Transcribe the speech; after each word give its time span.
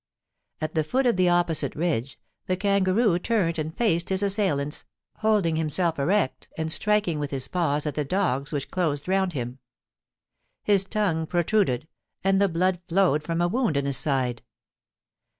At 0.61 0.73
the 0.73 0.83
foot 0.83 1.05
of 1.05 1.15
the 1.15 1.29
opposite 1.29 1.75
ridge, 1.75 2.19
the 2.47 2.57
kangaroo 2.57 3.19
turned 3.19 3.59
and 3.59 3.77
faced 3.77 4.09
his 4.09 4.23
assailants, 4.23 4.83
holding 5.17 5.57
himself 5.57 5.99
erect 5.99 6.49
and 6.57 6.71
striking 6.71 7.19
with 7.19 7.29
his 7.29 7.47
paws 7.47 7.85
at 7.85 7.93
the 7.93 8.03
dogs 8.03 8.51
which 8.51 8.71
closed 8.71 9.07
round 9.07 9.33
him. 9.33 9.59
His 10.63 10.85
tongue 10.85 11.27
protruded, 11.27 11.87
and 12.23 12.41
the 12.41 12.49
blood 12.49 12.81
flowed 12.87 13.21
from 13.21 13.41
a 13.41 13.47
wound 13.47 13.77
in 13.77 13.85
his 13.85 13.97
side. 13.97 14.41